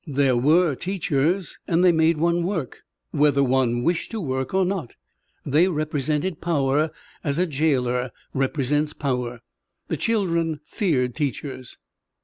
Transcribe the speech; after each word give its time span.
There 0.07 0.35
were 0.35 0.73
teachers 0.73 1.59
and 1.67 1.83
they 1.83 1.91
made 1.91 2.17
one 2.17 2.41
work, 2.41 2.79
whether 3.11 3.43
one 3.43 3.83
wished 3.83 4.09
to 4.09 4.19
work 4.19 4.51
or 4.51 4.65
not. 4.65 4.95
They 5.45 5.67
represented 5.67 6.41
power, 6.41 6.89
as 7.23 7.37
a 7.37 7.45
jailer 7.45 8.09
represents 8.33 8.93
power. 8.93 9.41
The 9.89 9.97
children 9.97 10.59
feared 10.65 11.13
teachers. 11.13 11.77